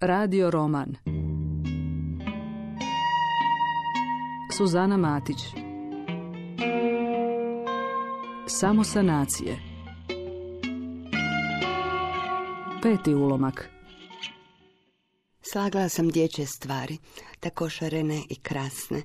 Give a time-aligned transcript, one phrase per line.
[0.00, 0.96] Radio roman
[4.56, 5.36] Suzana Matić
[8.46, 9.58] Samo sanacije
[12.82, 13.70] Peti ulomak
[15.52, 16.98] Slagala sam dječje stvari,
[17.40, 19.02] tako šarene i krasne.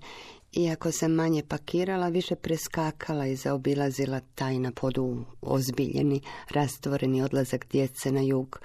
[0.51, 8.21] Iako sam manje pakirala, više preskakala i zaobilazila tajna podu ozbiljeni, rastvoreni odlazak djece na
[8.21, 8.59] jug.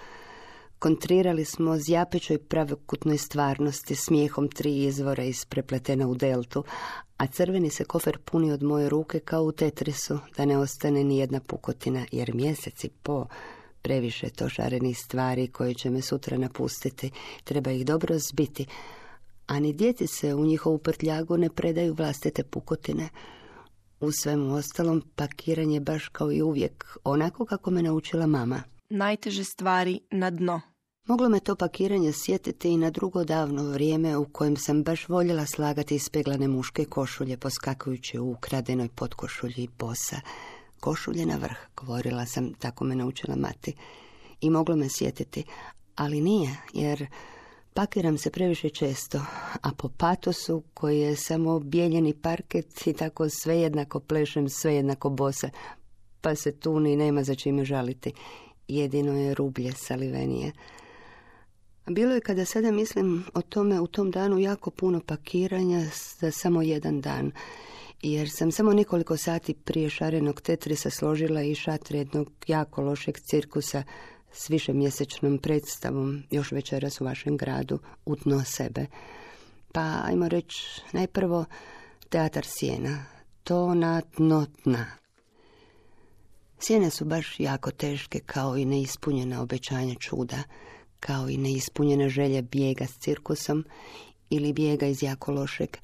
[0.79, 6.65] Kontrirali smo zjapećoj pravokutnoj stvarnosti smijehom tri izvora isprepletena u deltu,
[7.17, 11.19] a crveni se kofer puni od moje ruke kao u tetrisu, da ne ostane ni
[11.19, 13.27] jedna pukotina, jer mjeseci po
[13.83, 17.11] previše to šarenih stvari koje će me sutra napustiti,
[17.45, 18.67] treba ih dobro zbiti,
[19.47, 23.09] a ni djeci se u njihovu prtljagu ne predaju vlastite pukotine.
[24.01, 28.63] U svemu ostalom pakiranje baš kao i uvijek, onako kako me naučila mama.
[28.91, 30.61] Najteže stvari na dno.
[31.07, 35.47] Moglo me to pakiranje sjetiti i na drugo davno vrijeme u kojem sam baš voljela
[35.47, 40.21] slagati ispeglane muške košulje poskakujući u ukradenoj potkošulji i bosa.
[40.81, 43.75] Košulje na vrh, govorila sam, tako me naučila mati.
[44.41, 45.45] I moglo me sjetiti,
[45.97, 47.07] ali nije, jer
[47.75, 49.21] pakiram se previše često,
[49.63, 55.11] a po patosu koji je samo bijeljeni parket i tako sve jednako plešem, sve jednako
[55.11, 55.51] bosa,
[56.21, 58.13] pa se tu ni nema za čime žaliti.
[58.69, 60.53] Jedino je rublje salivenije.
[61.87, 65.81] Bilo je kada sada mislim o tome u tom danu jako puno pakiranja
[66.21, 67.33] za samo jedan dan,
[68.03, 73.83] jer sam samo nekoliko sati prije šarenog tetrisa složila i šatr jednog jako lošeg cirkusa
[74.33, 78.87] s višemjesečnom predstavom, još večeras u vašem gradu, u dno sebe.
[79.73, 81.45] Pa, ajmo reći, najprvo
[82.09, 83.05] teatar sjena,
[83.45, 84.47] to na dno.
[86.61, 90.43] Sjene su baš jako teške, kao i neispunjena obećanja čuda,
[91.01, 93.65] kao i neispunjene želje bijega s cirkusom
[94.31, 95.77] ili bijega iz jako lošeg.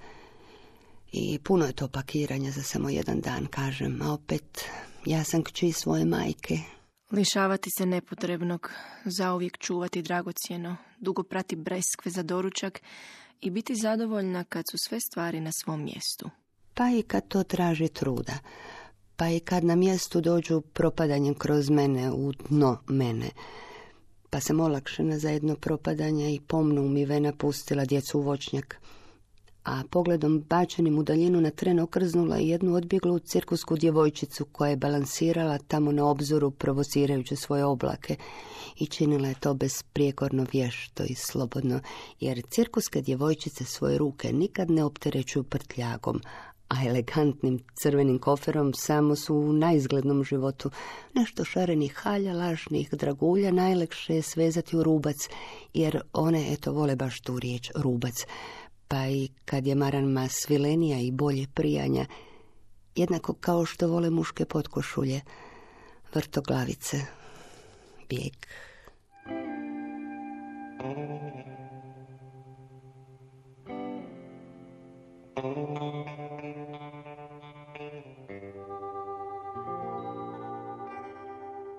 [1.13, 4.65] I puno je to pakiranja za samo jedan dan, kažem, a opet
[5.05, 6.59] ja sam kći svoje majke.
[7.13, 8.71] Lišavati se nepotrebnog,
[9.05, 12.83] zauvijek čuvati dragocjeno, dugo prati breskve za doručak
[13.41, 16.31] i biti zadovoljna kad su sve stvari na svom mjestu.
[16.75, 18.39] Pa i kad to traži truda,
[19.17, 23.31] pa i kad na mjestu dođu propadanjem kroz mene, u dno mene,
[24.31, 28.81] pa sam olakšena za jedno propadanje i pomno umivena pustila djecu u voćnjak,
[29.65, 34.77] a pogledom bačenim u daljinu na tren okrznula i jednu odbjeglu cirkusku djevojčicu koja je
[34.77, 38.17] balansirala tamo na obzoru provocirajući svoje oblake
[38.79, 41.81] i činila je to besprijekorno vješto i slobodno,
[42.21, 46.21] jer cirkuske djevojčice svoje ruke nikad ne opterećuju prtljagom,
[46.69, 50.71] a elegantnim crvenim koferom samo su u najizglednom životu.
[51.15, 55.29] Nešto šarenih halja, lažnih dragulja najlekše je svezati u rubac,
[55.75, 58.15] jer one, eto, vole baš tu riječ, rubac.
[58.89, 62.07] Pa i kad je maranma svilenija i bolje prijanja,
[62.95, 65.21] jednako kao što vole muške potkošulje,
[66.15, 67.01] vrtoglavice,
[68.09, 68.35] bijeg.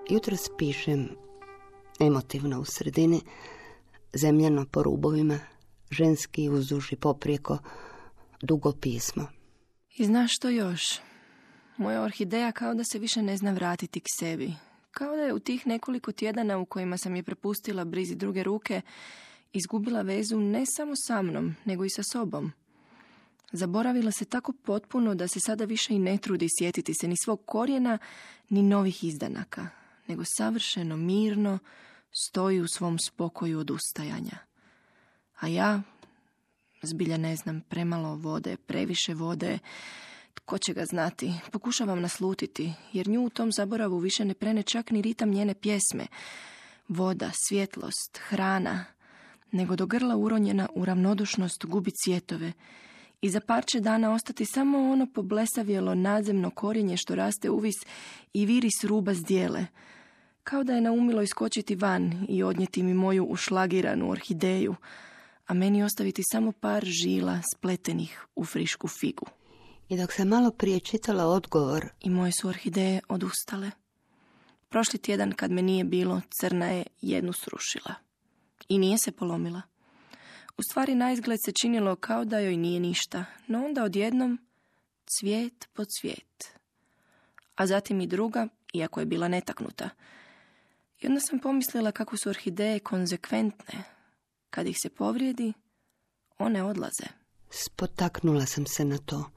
[0.09, 1.09] Jutro spišem
[1.99, 3.21] emotivno u sredini,
[4.13, 5.39] zemljano po rubovima,
[5.91, 7.57] ženski uzduž i poprijeko,
[8.41, 9.27] dugo pismo.
[9.97, 10.99] I znaš što još?
[11.77, 14.53] Moja orhideja kao da se više ne zna vratiti k sebi.
[14.91, 18.81] Kao da je u tih nekoliko tjedana u kojima sam je prepustila brizi druge ruke,
[19.53, 22.51] izgubila vezu ne samo sa mnom, nego i sa sobom.
[23.51, 27.41] Zaboravila se tako potpuno da se sada više i ne trudi sjetiti se ni svog
[27.45, 27.97] korijena,
[28.49, 29.67] ni novih izdanaka,
[30.07, 31.59] nego savršeno mirno
[32.11, 34.37] stoji u svom spokoju odustajanja.
[35.39, 35.81] A ja,
[36.83, 39.59] zbilja ne znam, premalo vode, previše vode,
[40.33, 44.91] tko će ga znati, pokušavam naslutiti, jer nju u tom zaboravu više ne prene čak
[44.91, 46.07] ni ritam njene pjesme.
[46.87, 48.85] Voda, svjetlost, hrana,
[49.51, 52.53] nego do grla uronjena u ravnodušnost gubi cvjetove
[53.21, 57.75] i za parče dana ostati samo ono poblesavjelo nadzemno korijenje što raste uvis
[58.33, 59.65] i viri s ruba zdjele,
[60.45, 64.75] kao da je naumilo iskočiti van i odnijeti mi moju ušlagiranu orhideju,
[65.47, 69.25] a meni ostaviti samo par žila spletenih u frišku figu.
[69.89, 71.89] I dok sam malo prije čitala odgovor...
[72.01, 73.71] I moje su orhideje odustale.
[74.69, 77.93] Prošli tjedan kad me nije bilo, crna je jednu srušila.
[78.69, 79.61] I nije se polomila.
[80.57, 84.39] U stvari na izgled se činilo kao da joj nije ništa, no onda odjednom
[85.05, 86.51] cvijet po cvijet.
[87.55, 89.89] A zatim i druga, iako je bila netaknuta.
[91.05, 93.83] I onda sam pomislila kako su orhideje konzekventne,
[94.49, 95.53] kad ih se povrijedi,
[96.37, 97.07] one odlaze.
[97.49, 99.31] Spotaknula sam se na to.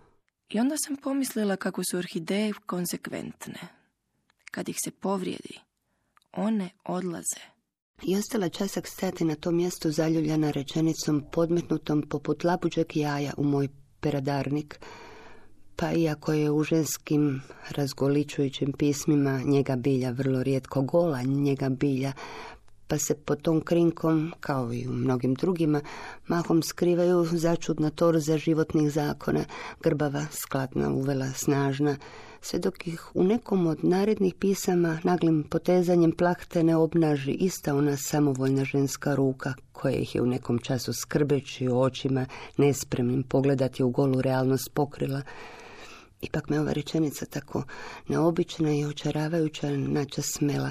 [0.49, 3.61] I onda sam pomislila kako su orhideje konsekventne.
[4.51, 5.61] Kad ih se povrijedi,
[6.33, 7.41] one odlaze.
[8.03, 13.69] I ostala časak stajati na tom mjestu zaljuljana rečenicom podmetnutom poput labuđeg jaja u moj
[14.01, 14.81] peradarnik,
[15.81, 22.13] pa iako je u ženskim razgoličujućim pismima njega bilja vrlo rijetko gola, njega bilja,
[22.89, 25.81] pa se pod tom krinkom, kao i u mnogim drugima,
[26.27, 29.45] mahom skrivaju začudna torza životnih zakona,
[29.83, 31.97] grbava, skladna, uvela, snažna,
[32.41, 37.97] sve dok ih u nekom od narednih pisama naglim potezanjem plahte ne obnaži ista ona
[37.97, 42.27] samovoljna ženska ruka koja ih je u nekom času skrbeći u očima,
[42.57, 45.23] nespremnim pogledati u golu realnost pokrila.
[46.21, 47.65] Ipak me ova rečenica tako
[48.09, 50.71] neobična i očaravajuća načas smela,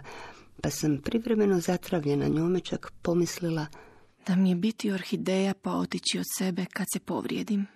[0.61, 3.65] pa sam privremeno zatravljena njome čak pomislila
[4.27, 7.67] da mi je biti orhideja pa otići od sebe kad se povrijedim.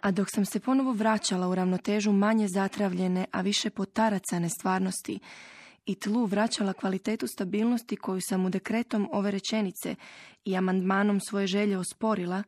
[0.00, 5.18] A dok sam se ponovo vraćala u ravnotežu manje zatravljene, a više potaracane stvarnosti
[5.86, 9.94] i tlu vraćala kvalitetu stabilnosti koju sam u dekretom ove rečenice
[10.44, 12.42] i amandmanom svoje želje osporila,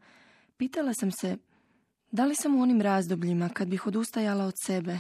[0.56, 1.36] pitala sam se
[2.10, 4.98] da li sam u onim razdobljima kad bih odustajala od sebe,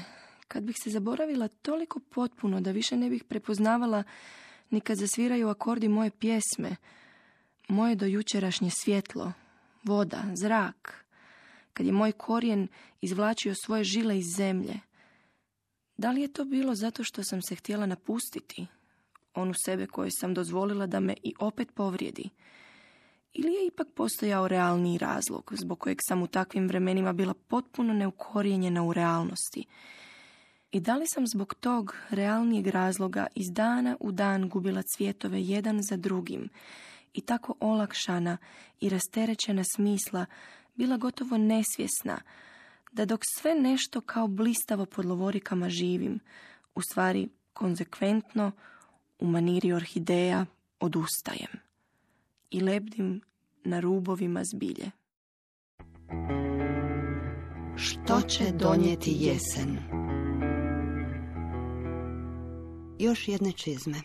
[0.48, 4.02] kad bih se zaboravila toliko potpuno da više ne bih prepoznavala
[4.70, 6.76] ni kad zasviraju akordi moje pjesme,
[7.68, 9.32] moje dojučerašnje svjetlo,
[9.84, 11.04] voda, zrak,
[11.72, 12.68] kad je moj korijen
[13.00, 14.80] izvlačio svoje žile iz zemlje.
[15.96, 18.66] Da li je to bilo zato što sam se htjela napustiti,
[19.34, 22.28] onu sebe koju sam dozvolila da me i opet povrijedi,
[23.32, 28.84] ili je ipak postojao realniji razlog zbog kojeg sam u takvim vremenima bila potpuno neukorijenjena
[28.84, 29.64] u realnosti–
[30.70, 35.82] i da li sam zbog tog realnijeg razloga iz dana u dan gubila cvjetove jedan
[35.82, 36.48] za drugim
[37.14, 38.36] i tako olakšana
[38.80, 40.26] i rasterećena smisla
[40.74, 42.20] bila gotovo nesvjesna
[42.92, 46.20] da dok sve nešto kao blistavo pod lovorikama živim,
[46.74, 48.52] u stvari konzekventno
[49.18, 50.46] u maniri orhideja
[50.80, 51.67] odustajem
[52.50, 53.20] i lebdim
[53.64, 54.90] na rubovima zbilje.
[57.76, 59.78] Što će donijeti jesen?
[62.98, 64.00] Još jedne čizme.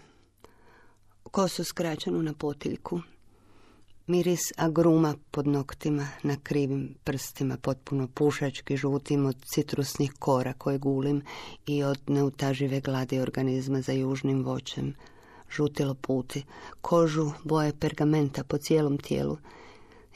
[1.24, 3.02] Kosu skraćenu na potiljku.
[4.08, 11.22] Miris agruma pod noktima, na krivim prstima, potpuno pušački žutim od citrusnih kora koje gulim
[11.68, 14.94] i od neutažive gladi organizma za južnim voćem.
[15.56, 16.44] Žutilo puti,
[16.82, 19.38] kožu boje pergamenta po cijelom tijelu,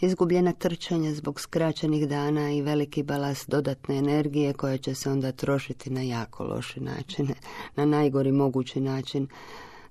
[0.01, 5.89] izgubljena trčanja zbog skraćenih dana i veliki balast dodatne energije koja će se onda trošiti
[5.89, 7.34] na jako loše načine,
[7.75, 9.28] na najgori mogući način.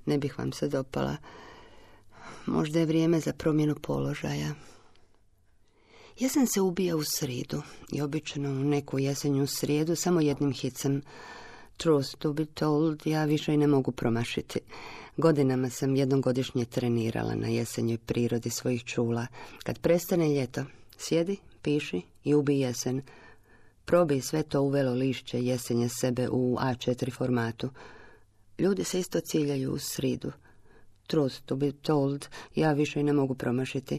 [0.07, 1.17] Ne bih vam se dopala.
[2.47, 4.55] Možda je vrijeme za promjenu položaja.
[6.19, 7.63] Jesen se ubija u sridu
[7.93, 11.03] i obično u neku jesenju srijedu samo jednim hicem.
[11.77, 14.61] Truth to be told, ja više i ne mogu promašiti.
[15.17, 19.27] Godinama sam jednom godišnje trenirala na jesenjoj prirodi svojih čula.
[19.65, 20.65] Kad prestane ljeto,
[20.99, 23.03] sjedi, piši i ubi jesen.
[23.85, 27.71] Probi sve to uvelo lišće jesenje sebe u A4 formatu.
[28.59, 30.33] Ljudi se isto ciljaju u sridu.
[31.07, 33.99] Truth to be told, ja više i ne mogu promašiti.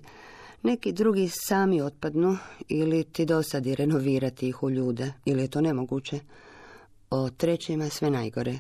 [0.64, 6.20] Neki drugi sami otpadnu ili ti dosadi renovirati ih u ljude, ili je to nemoguće.
[7.10, 8.60] O trećima sve najgore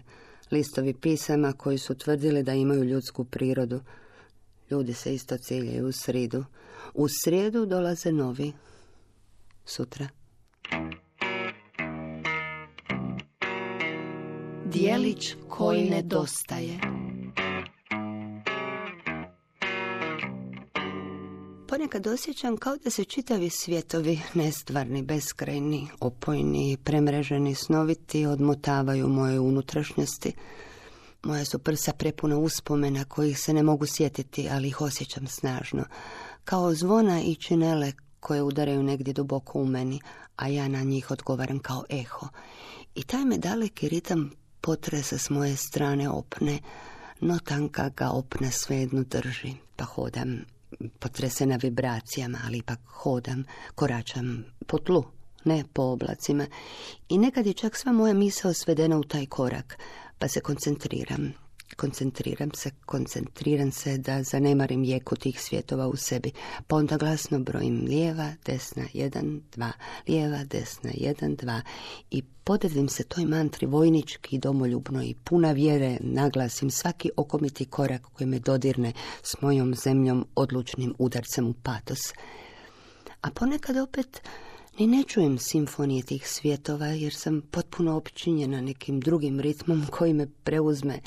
[0.51, 3.81] listovi pisama koji su tvrdili da imaju ljudsku prirodu.
[4.71, 6.45] Ljudi se isto ciljaju u sridu.
[6.93, 8.53] U srijedu dolaze novi.
[9.65, 10.07] Sutra.
[14.65, 16.79] Dijelić koji nedostaje.
[21.77, 30.33] Ponekad osjećam kao da se čitavi svjetovi, nestvarni, beskrajni, opojni, premreženi, snoviti, odmotavaju moje unutrašnjosti.
[31.23, 35.83] Moja su prsa prepuna uspomena kojih se ne mogu sjetiti, ali ih osjećam snažno.
[36.45, 39.99] Kao zvona i činele koje udaraju negdje duboko u meni,
[40.35, 42.27] a ja na njih odgovaram kao eho.
[42.95, 44.31] I taj me daleki ritam
[44.61, 46.59] potresa s moje strane opne,
[47.19, 50.56] no tanka ga opna svejedno drži, pa hodam
[50.99, 53.43] potresena vibracijama, ali ipak hodam,
[53.75, 55.03] koračam po tlu,
[55.45, 56.45] ne po oblacima.
[57.09, 59.77] I nekad je čak sva moja misao svedena u taj korak,
[60.17, 61.33] pa se koncentriram.
[61.75, 66.31] Koncentriram se, koncentriram se da zanemarim jeku tih svjetova u sebi.
[66.67, 69.71] Pa onda glasno brojim lijeva, desna, jedan, dva,
[70.07, 71.61] lijeva, desna, jedan, dva.
[72.11, 78.27] I podedvim se toj mantri vojnički, domoljubno i puna vjere naglasim svaki okomiti korak koji
[78.27, 78.93] me dodirne
[79.23, 81.99] s mojom zemljom odlučnim udarcem u patos.
[83.21, 84.21] A ponekad opet
[84.79, 90.27] ni ne čujem simfonije tih svjetova jer sam potpuno općinjena nekim drugim ritmom koji me
[90.43, 90.99] preuzme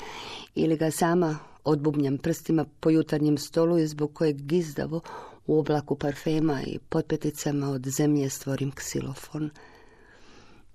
[0.55, 5.01] ili ga sama odbubnjam prstima po jutarnjem stolu i zbog kojeg gizdavo
[5.47, 9.49] u oblaku parfema i potpeticama od zemlje stvorim ksilofon.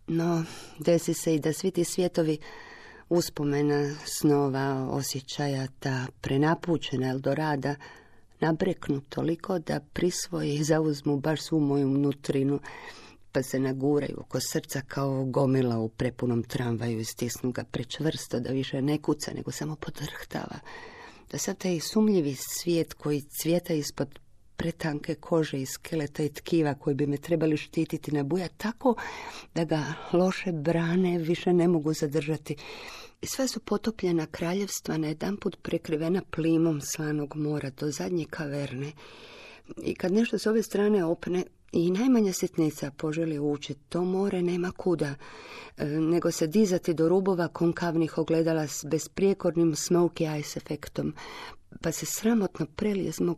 [0.07, 0.45] No,
[0.79, 2.39] desi se i da svi ti svjetovi
[3.09, 7.75] uspomena, snova, osjećaja, ta prenapućena Eldorada
[8.47, 12.61] nabreknu toliko da prisvoje i zauzmu baš svu moju nutrinu,
[13.33, 18.51] pa se naguraju oko srca kao gomila u prepunom tramvaju i stisnu ga prečvrsto da
[18.51, 20.59] više ne kuca, nego samo podrhtava.
[21.33, 24.19] Da sad taj sumljivi svijet koji cvjeta ispod
[24.57, 28.95] pretanke kože i skeleta i tkiva koji bi me trebali štititi nabuja tako
[29.55, 32.57] da ga loše brane više ne mogu zadržati
[33.23, 38.93] i sve su potopljena kraljevstva na jedan put prekrivena plimom slanog mora do zadnje kaverne.
[39.83, 44.71] I kad nešto s ove strane opne, i najmanja sitnica poželi ući, to more nema
[44.71, 45.15] kuda,
[45.77, 51.15] e, nego se dizati do rubova konkavnih ogledala s besprijekornim smoky ice efektom,
[51.81, 53.35] pa se sramotno prelijezmo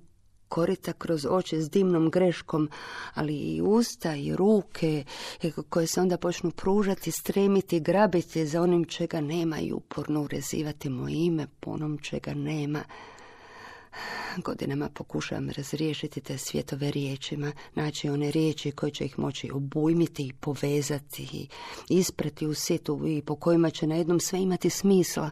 [0.49, 2.69] korita kroz oči s dimnom greškom,
[3.15, 5.05] ali i usta i ruke
[5.69, 11.15] koje se onda počnu pružati, stremiti, grabiti za onim čega nema i uporno urezivati moje
[11.25, 12.85] ime po onom čega nema.
[14.37, 20.33] Godinama pokušavam razriješiti te svjetove riječima, naći one riječi koje će ih moći obujmiti i
[20.33, 21.49] povezati i
[21.89, 25.31] isprati u situ i po kojima će na jednom sve imati smisla,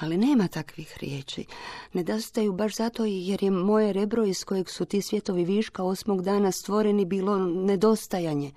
[0.00, 1.44] ali nema takvih riječi.
[1.92, 6.52] Nedostaju baš zato jer je moje rebro iz kojeg su ti svjetovi viška osmog dana
[6.52, 8.52] stvoreni bilo nedostajanje.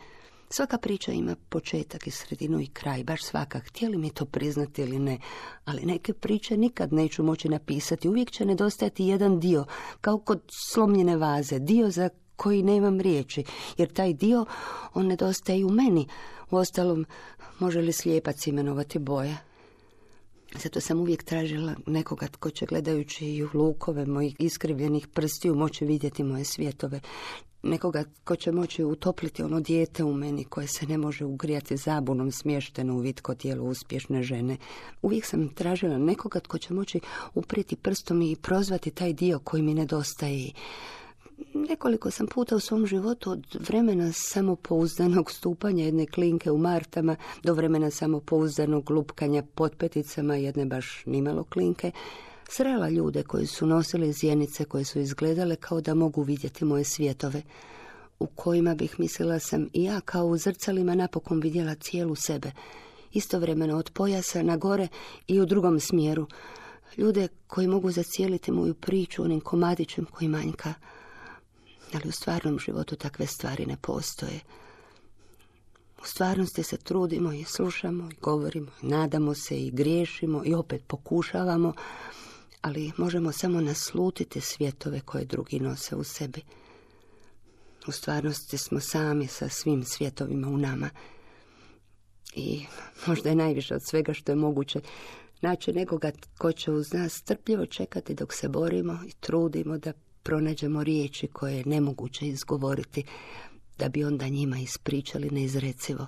[0.49, 4.99] Svaka priča ima početak i sredinu i kraj, baš svaka, htjeli mi to priznati ili
[4.99, 5.19] ne,
[5.65, 9.65] ali neke priče nikad neću moći napisati, uvijek će nedostajati jedan dio,
[10.01, 13.43] kao kod slomljene vaze, dio za koji nemam riječi,
[13.77, 14.45] jer taj dio,
[14.93, 16.07] on nedostaje i u meni.
[16.51, 17.05] Uostalom,
[17.59, 19.52] može li slijepac imenovati boje?
[20.55, 25.85] Zato sam uvijek tražila nekoga tko će gledajući i u lukove mojih iskrivljenih prstiju moći
[25.85, 26.99] vidjeti moje svjetove.
[27.63, 32.31] Nekoga tko će moći utopliti ono dijete u meni koje se ne može ugrijati zabunom
[32.31, 34.57] smješteno u vitko tijelo uspješne žene.
[35.01, 36.99] Uvijek sam tražila nekoga tko će moći
[37.33, 40.51] upriti prstom i prozvati taj dio koji mi nedostaje.
[41.53, 47.53] Nekoliko sam puta u svom životu od vremena samopouzdanog stupanja jedne klinke u martama do
[47.53, 51.91] vremena samopouzdanog lupkanja potpeticama jedne baš nimalo klinke,
[52.49, 57.41] srela ljude koji su nosili zjenice koje su izgledale kao da mogu vidjeti moje svjetove,
[58.19, 62.51] u kojima bih mislila sam i ja kao u zrcalima napokon vidjela cijelu sebe,
[63.11, 64.87] istovremeno od pojasa na gore
[65.27, 66.27] i u drugom smjeru,
[66.97, 70.73] ljude koji mogu zacijeliti moju priču onim komadićem koji manjka,
[71.95, 74.39] ali u stvarnom životu takve stvari ne postoje.
[76.03, 81.73] U stvarnosti se trudimo i slušamo i govorimo, nadamo se i griješimo i opet pokušavamo,
[82.61, 86.41] ali možemo samo naslutiti svjetove koje drugi nose u sebi.
[87.87, 90.89] U stvarnosti smo sami sa svim svjetovima u nama.
[92.35, 92.65] I
[93.07, 94.81] možda je najviše od svega što je moguće
[95.41, 99.93] naći nekoga ko će uz nas strpljivo čekati dok se borimo i trudimo da
[100.23, 103.03] pronađemo riječi koje je nemoguće izgovoriti,
[103.77, 106.07] da bi onda njima ispričali neizrecivo.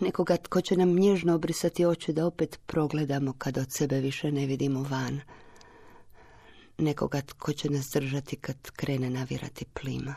[0.00, 4.46] Nekoga tko će nam nježno obrisati oči da opet progledamo kad od sebe više ne
[4.46, 5.20] vidimo van.
[6.78, 10.14] Nekoga tko će nas držati kad krene navirati plima.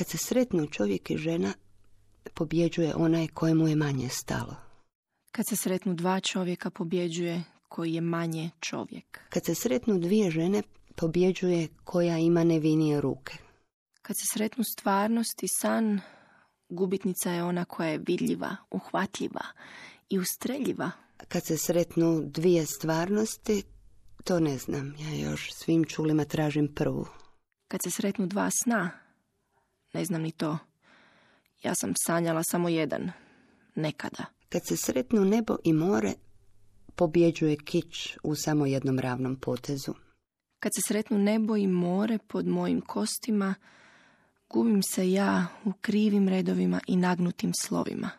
[0.00, 1.52] Kad se sretnu čovjek i žena,
[2.34, 4.56] pobjeđuje onaj kojemu je manje stalo.
[5.32, 9.20] Kad se sretnu dva čovjeka, pobjeđuje koji je manje čovjek.
[9.28, 10.62] Kad se sretnu dvije žene,
[10.96, 13.34] pobjeđuje koja ima nevinije ruke.
[14.02, 16.00] Kad se sretnu stvarnost i san,
[16.68, 19.44] gubitnica je ona koja je vidljiva, uhvatljiva
[20.08, 20.90] i ustreljiva.
[21.28, 23.62] Kad se sretnu dvije stvarnosti,
[24.24, 27.06] to ne znam, ja još svim čulima tražim prvu.
[27.68, 28.90] Kad se sretnu dva sna,
[29.92, 30.58] ne znam ni to.
[31.62, 33.12] Ja sam sanjala samo jedan.
[33.74, 34.24] Nekada.
[34.48, 36.12] Kad se sretnu nebo i more,
[36.94, 39.94] pobjeđuje kič u samo jednom ravnom potezu.
[40.58, 43.54] Kad se sretnu nebo i more pod mojim kostima,
[44.50, 48.10] gubim se ja u krivim redovima i nagnutim slovima.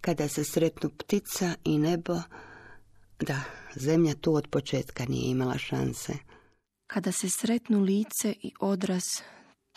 [0.00, 2.16] Kada se sretnu ptica i nebo,
[3.20, 3.40] da,
[3.74, 6.12] zemlja tu od početka nije imala šanse.
[6.86, 9.02] Kada se sretnu lice i odraz,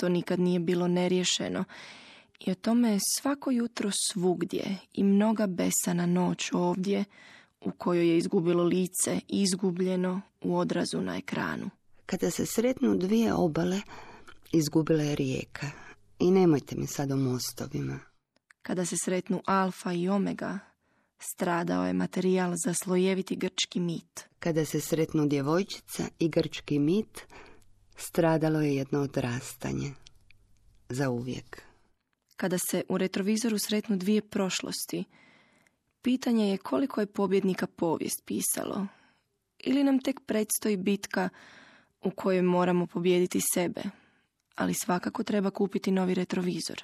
[0.03, 1.63] to nikad nije bilo neriješeno
[2.39, 7.03] i o tome je svako jutro svugdje i mnoga besana noć ovdje
[7.61, 11.69] u kojoj je izgubilo lice izgubljeno u odrazu na ekranu.
[12.05, 13.81] Kada se sretnu dvije obale,
[14.53, 15.67] izgubila je rijeka.
[16.19, 17.99] I nemojte mi sad o mostovima.
[18.61, 20.59] Kada se sretnu alfa i omega,
[21.19, 24.25] stradao je materijal za slojeviti grčki mit.
[24.39, 27.21] Kada se sretnu djevojčica i grčki mit,
[27.95, 29.91] stradalo je jedno odrastanje.
[30.89, 31.63] Za uvijek.
[32.35, 35.03] Kada se u retrovizoru sretnu dvije prošlosti,
[36.01, 38.87] pitanje je koliko je pobjednika povijest pisalo.
[39.59, 41.29] Ili nam tek predstoji bitka
[42.03, 43.81] u kojoj moramo pobijediti sebe,
[44.55, 46.83] ali svakako treba kupiti novi retrovizor.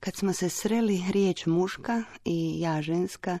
[0.00, 3.38] Kad smo se sreli riječ muška i ja ženska,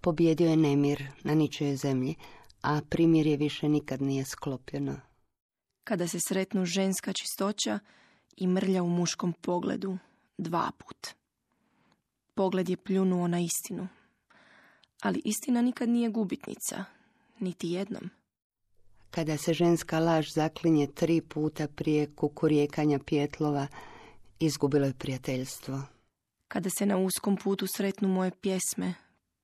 [0.00, 2.14] pobjedio je nemir na ničoj zemlji,
[2.62, 5.11] a primjer je više nikad nije sklopljeno.
[5.84, 7.78] Kada se sretnu ženska čistoća
[8.36, 9.98] i mrlja u muškom pogledu,
[10.38, 11.08] dva put.
[12.34, 13.88] Pogled je pljunuo na istinu.
[15.02, 16.84] Ali istina nikad nije gubitnica,
[17.38, 18.10] niti jednom.
[19.10, 23.66] Kada se ženska laž zaklinje tri puta prije kukurijekanja pjetlova,
[24.38, 25.82] izgubilo je prijateljstvo.
[26.48, 28.94] Kada se na uskom putu sretnu moje pjesme,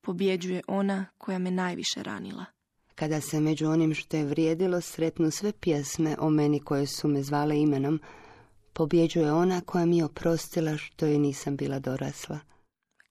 [0.01, 2.45] pobjeđuje ona koja me najviše ranila.
[2.99, 7.23] Kada se među onim što je vrijedilo sretnu sve pjesme o meni koje su me
[7.23, 8.01] zvale imenom,
[8.73, 12.39] pobjeđuje ona koja mi oprostila što je nisam bila dorasla.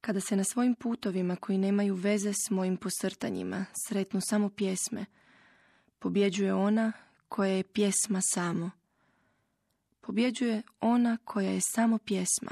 [0.01, 5.06] Kada se na svojim putovima koji nemaju veze s mojim posrtanjima sretnu samo pjesme,
[6.00, 6.91] pobjeđuje ona
[7.29, 8.72] koja je pjesma samo.
[10.01, 12.51] Pobjeđuje ona koja je samo pjesma.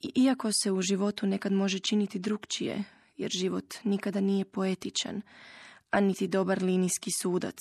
[0.00, 2.84] I iako se u životu nekad može činiti drugčije,
[3.16, 5.22] jer život nikada nije poetičan,
[5.90, 7.58] a niti dobar linijski sudac,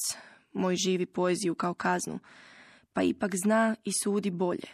[0.54, 2.20] moj živi poeziju kao kaznu,
[2.94, 4.68] pa ipak zna i sudi bolje.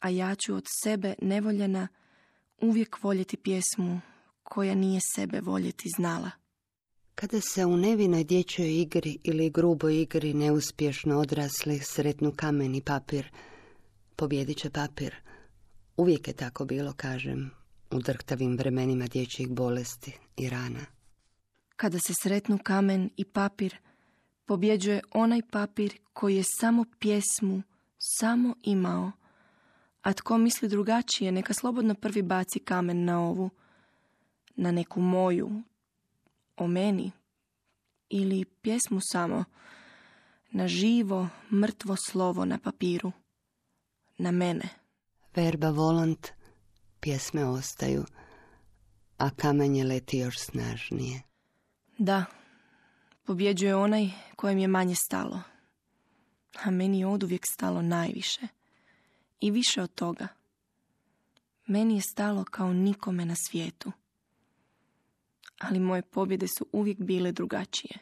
[0.00, 1.88] A ja ću od sebe nevoljena
[2.60, 4.00] uvijek voljeti pjesmu
[4.42, 6.30] koja nije sebe voljeti znala.
[7.14, 13.32] Kada se u nevinoj dječjoj igri ili gruboj igri neuspješno odrasli sretnu kamen i papir,
[14.16, 15.14] pobjedit će papir.
[15.96, 17.50] Uvijek je tako bilo, kažem,
[17.90, 20.86] u drhtavim vremenima dječjih bolesti i rana.
[21.76, 23.76] Kada se sretnu kamen i papir,
[24.44, 27.62] pobjeđuje onaj papir koji je samo pjesmu,
[27.98, 29.12] samo imao.
[30.02, 33.50] A tko misli drugačije, neka slobodno prvi baci kamen na ovu,
[34.56, 35.62] na neku moju,
[36.56, 37.10] o meni,
[38.08, 39.44] ili pjesmu samo,
[40.50, 43.12] na živo, mrtvo slovo na papiru,
[44.18, 44.68] na mene.
[45.36, 46.28] Verba volant,
[47.00, 48.04] pjesme ostaju,
[49.18, 51.22] a kamenje leti još snažnije.
[51.98, 52.24] Da,
[53.24, 55.40] pobjeđuje onaj kojem je manje stalo.
[56.62, 58.40] A meni je oduvijek stalo najviše.
[59.40, 60.28] I više od toga.
[61.66, 63.92] Meni je stalo kao nikome na svijetu.
[65.58, 67.98] Ali moje pobjede su uvijek bile drugačije.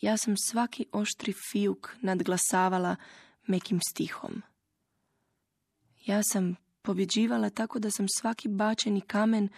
[0.00, 2.96] Ja sam svaki oštri fijuk nadglasavala
[3.46, 4.42] mekim stihom.
[6.06, 9.48] Ja sam pobjeđivala tako da sam svaki bačeni kamen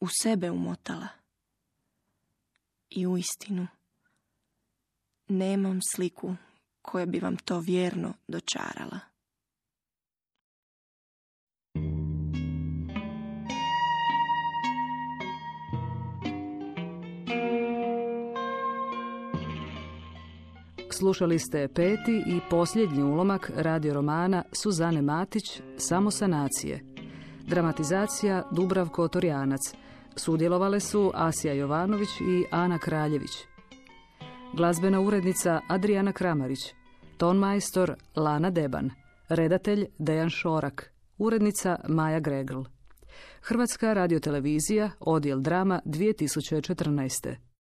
[0.00, 1.17] u sebe umotala.
[2.90, 3.66] I u istinu,
[5.28, 6.34] nemam sliku
[6.82, 9.00] koja bi vam to vjerno dočarala.
[20.98, 26.84] Slušali ste peti i posljednji ulomak radio romana Suzane Matić Samo sanacije.
[27.46, 29.60] Dramatizacija Dubravko Torjanac.
[30.18, 33.30] Sudjelovale su Asija Jovanović i Ana Kraljević.
[34.56, 36.58] Glazbena urednica Adriana Kramarić.
[37.16, 38.90] Tonmajstor Lana Deban.
[39.28, 40.92] Redatelj Dejan Šorak.
[41.18, 42.60] Urednica Maja Gregl.
[43.42, 47.47] Hrvatska radiotelevizija, odjel drama 2014.